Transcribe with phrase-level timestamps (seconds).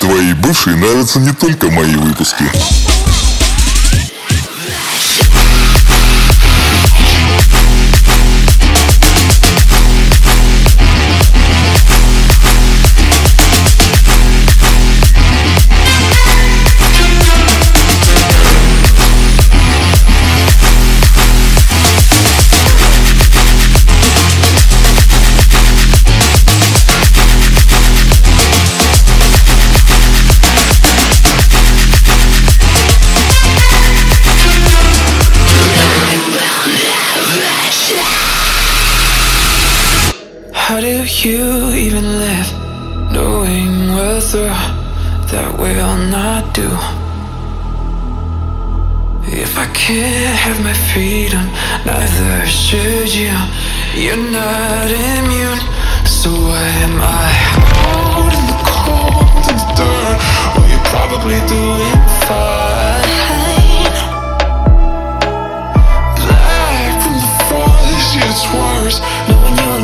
[0.00, 2.44] Твоей бывшей нравятся не только мои выпуски.
[46.52, 46.68] Do?
[49.32, 51.46] If I can't have my freedom,
[51.86, 53.36] neither should you.
[53.94, 55.60] You're not immune,
[56.06, 57.30] so why am I
[57.86, 60.18] out in the cold and the dirt?
[60.54, 63.08] Well, you're probably doing fine.
[66.18, 67.30] Black from the
[68.54, 69.79] worse, knowing you'll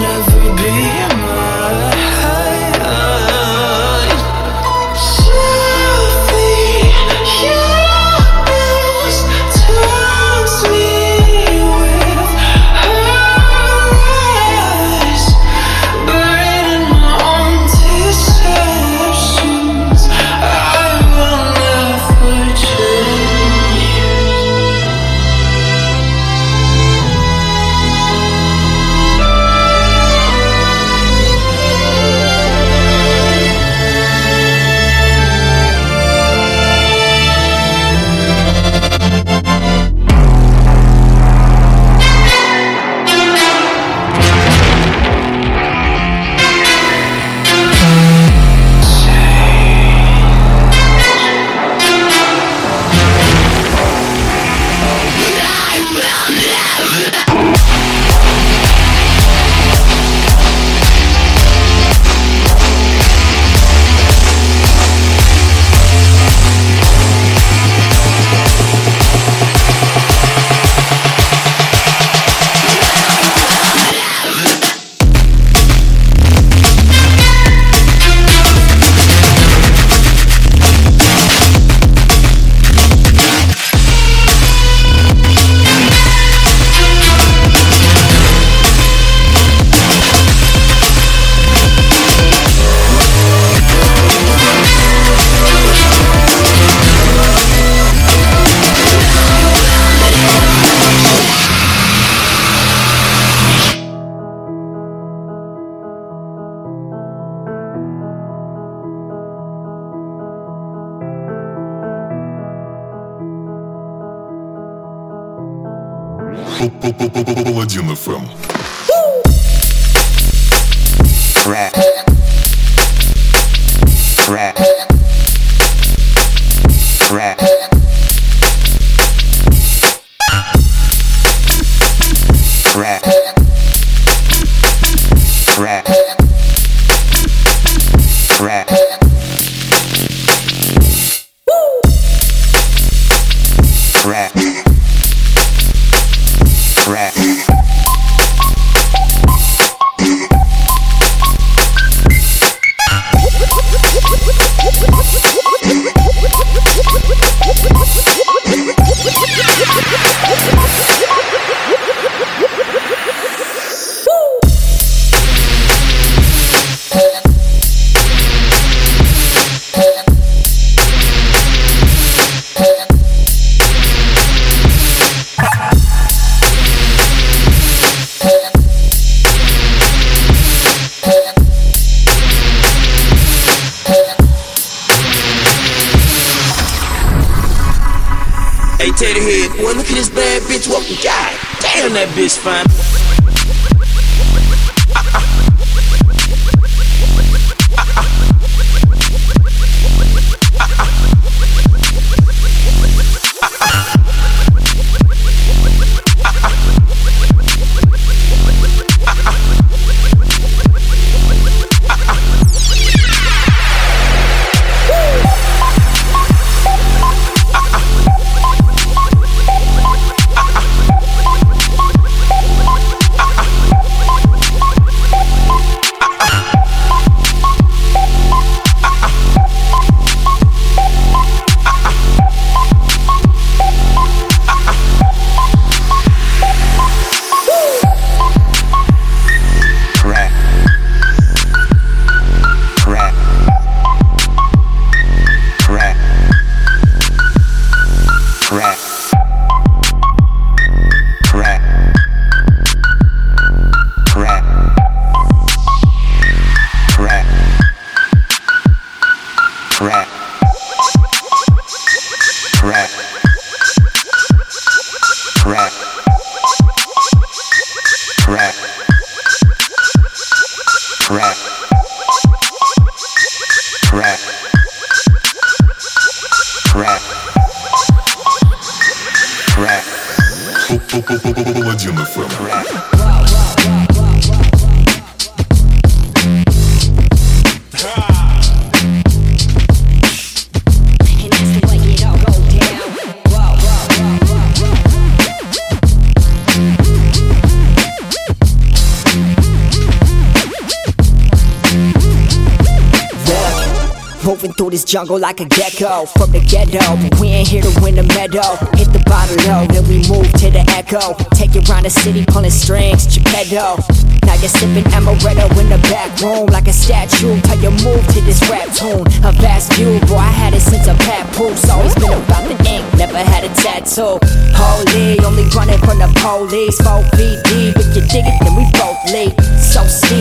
[304.97, 306.81] jungle like a gecko from the ghetto.
[307.21, 308.57] We ain't here to win the medal.
[308.81, 311.13] Hit the bottom low, then we move to the echo.
[311.37, 313.77] Take it round the city, pulling strings, Geppetto.
[314.25, 317.37] Now you're sipping amaretto in the back room like a statue.
[317.45, 319.05] How you move to this rap tune?
[319.21, 321.69] A vast view, boy, I had it since a papoose.
[321.69, 324.17] Always been about the ink, never had a tattoo.
[324.57, 326.81] Holy, only running from the police.
[326.81, 329.37] Four feet deep, if you dig it, then we both leave.
[329.61, 330.16] So in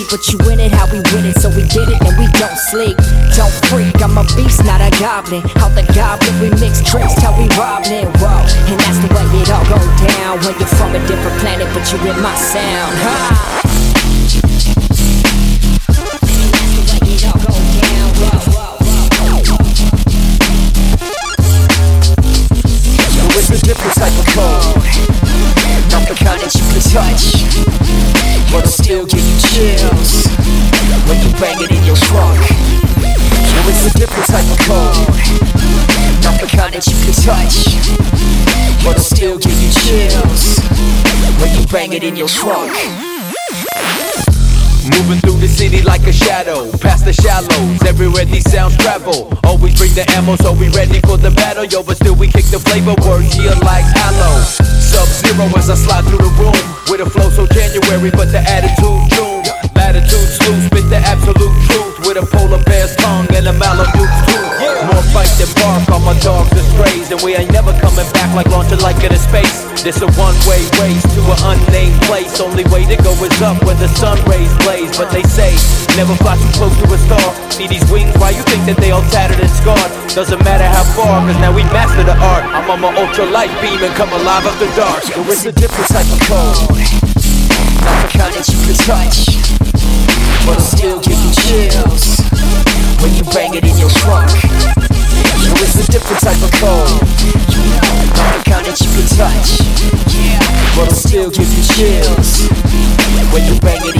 [0.00, 0.10] feet.
[0.10, 2.56] But you win it how we win it, so we did it and we don't
[2.56, 2.96] sleep.
[3.36, 5.42] Don't freak, I'm a beast, not a goblin.
[5.56, 8.08] How the goblin we mix tricks till we robbing.
[8.20, 11.68] Whoa, and that's the way it all go down when you're from a different planet,
[11.74, 12.96] but you in my sound.
[23.50, 24.76] A different type of code
[25.90, 30.26] Not the kind that you can touch But still give you chills.
[31.06, 32.40] When you bang it in your trunk.
[33.00, 35.08] Now it's a different type of code
[36.22, 37.78] Not the kind that you can touch.
[38.84, 40.58] But still give you chills.
[41.40, 43.09] When you bang it in your trunk
[44.90, 49.30] Moving through the city like a shadow, past the shallows, everywhere these sounds travel.
[49.44, 51.82] Always bring the ammo, so we ready for the battle, yo.
[51.82, 54.42] But still we kick the flavor, words here like aloe.
[54.82, 56.58] Sub zero as I slide through the room
[56.90, 59.40] with a flow so January, but the attitude June.
[59.74, 64.39] Latitude loose, spit the absolute truth with a polar bear's tongue and a Malamute tooth.
[64.88, 66.50] More fight than bark on my dogs
[66.80, 69.68] strays, and we ain't never coming back like launching like into space.
[69.82, 72.40] This a one-way race to an unnamed place.
[72.40, 74.96] Only way to go is up when the sun rays blaze.
[74.96, 75.52] But they say
[75.96, 77.28] never fly too close to a star.
[77.52, 78.12] See these wings?
[78.16, 79.90] Why you think that they all tattered and scarred?
[80.14, 82.44] Doesn't matter how far, cause now we master the art.
[82.48, 85.02] I'm on my ultra light beam and come alive after dark.
[85.04, 86.80] So it's a different type of code.
[87.84, 89.16] Not the kind that you can touch,
[90.46, 92.59] but still give you chills
[93.00, 94.30] when you bang it in your trunk.
[94.30, 97.00] So it's a different type of code.
[98.16, 99.60] Not the kind that you can touch,
[100.76, 102.48] but it'll still give you chills
[103.32, 103.99] when you bang it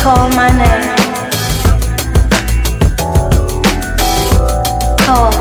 [0.00, 0.96] Call my name.
[5.00, 5.39] Call.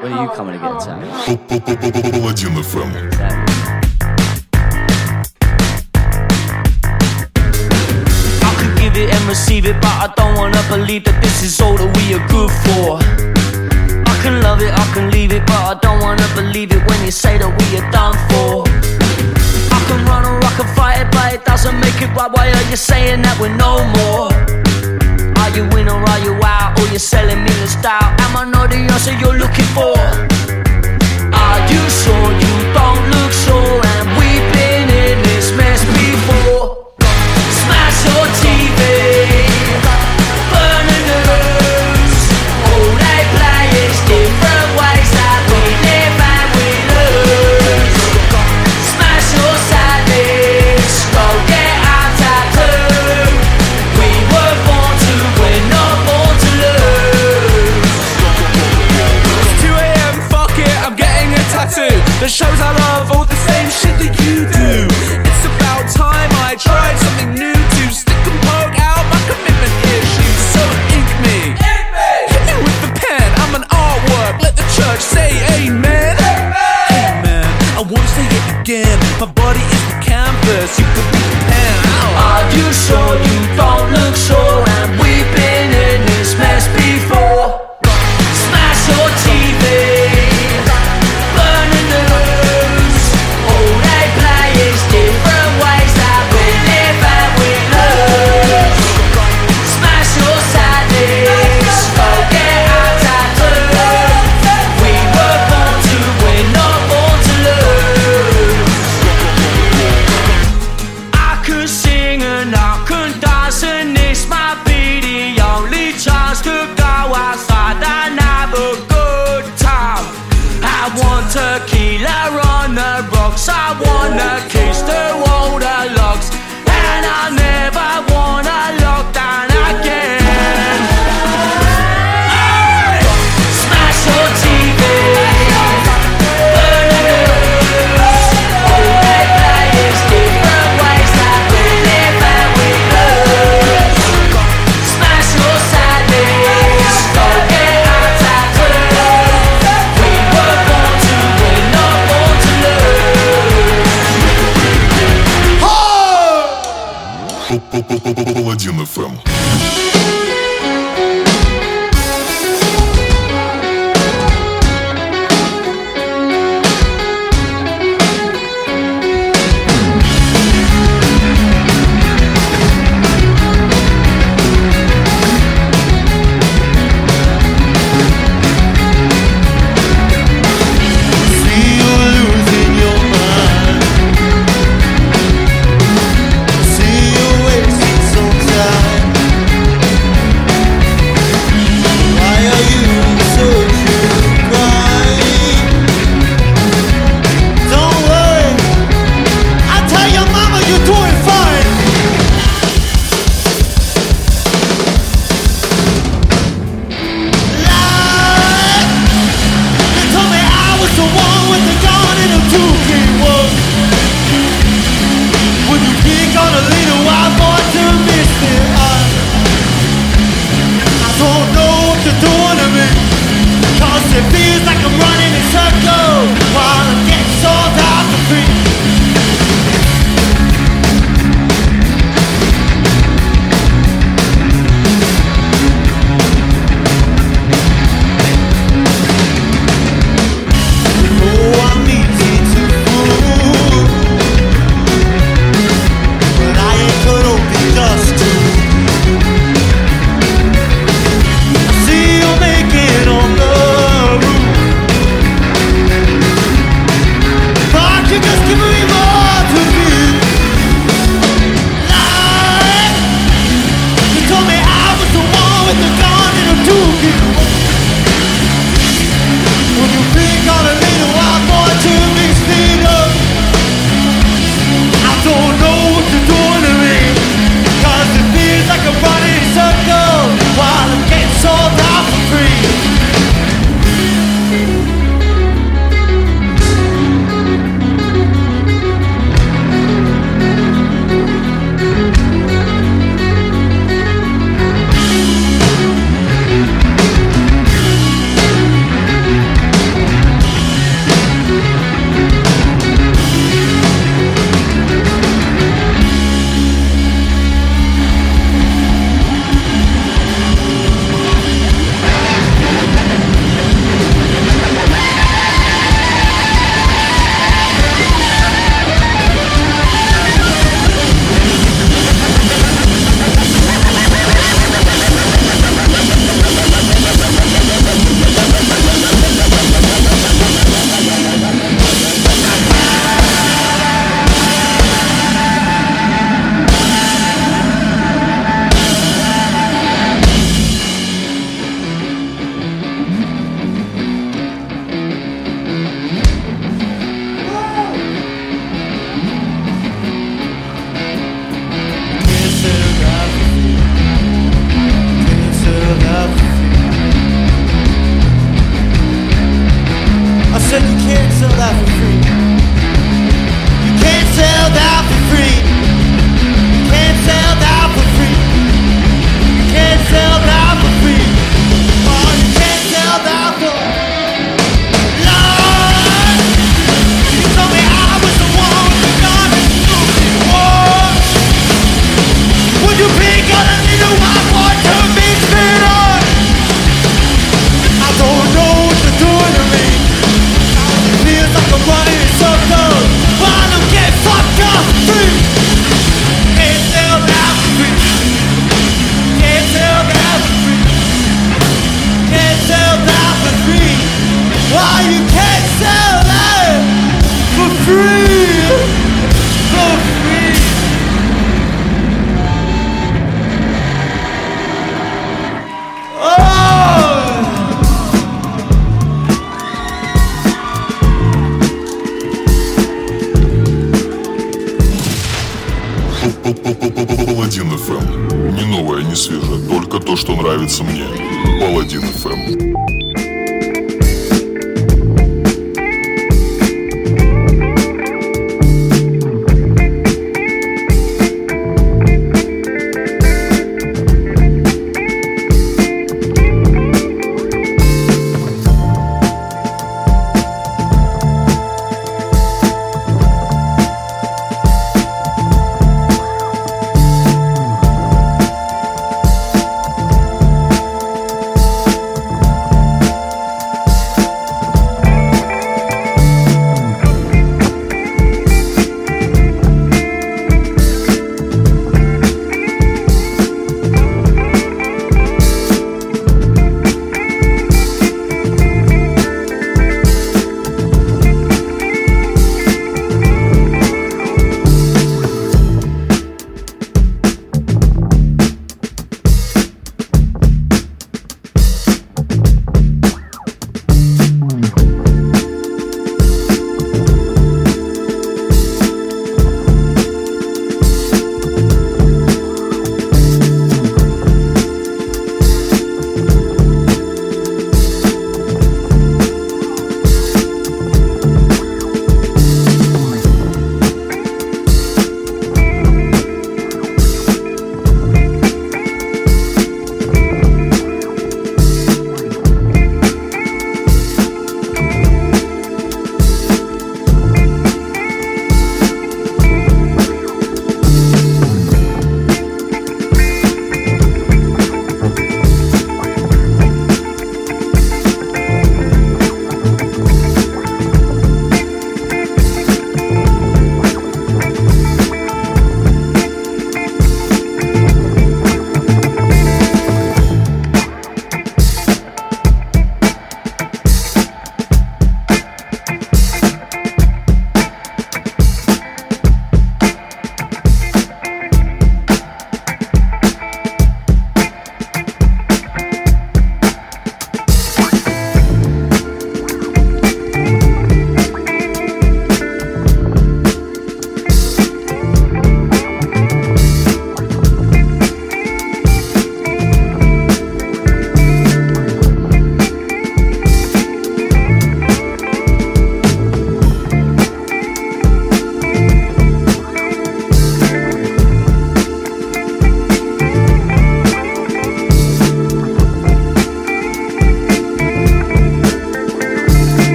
[0.00, 1.00] When are you coming to get Sam?
[8.78, 11.90] give it and receive it, but I don't wanna believe that this is all that
[11.96, 13.02] we are good for.
[14.06, 17.04] I can love it, I can leave it, but I don't wanna believe it when
[17.04, 18.62] you say that we are done for.
[19.74, 22.30] I can run or I can fight it, but it doesn't make it right.
[22.30, 24.69] Why are you saying that we're no more?
[25.50, 26.78] Are you in or are you out?
[26.78, 28.14] Or you selling me the style?
[28.20, 29.98] Am I not the answer you're looking for?
[31.34, 33.80] Are you sure you don't look sure?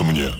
[0.00, 0.35] нравится мне.